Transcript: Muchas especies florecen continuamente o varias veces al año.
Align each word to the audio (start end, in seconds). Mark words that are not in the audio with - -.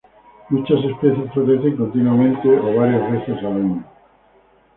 Muchas 0.49 0.79
especies 0.83 1.31
florecen 1.31 1.77
continuamente 1.77 2.49
o 2.49 2.73
varias 2.75 3.11
veces 3.11 3.37
al 3.41 3.45
año. 3.53 3.83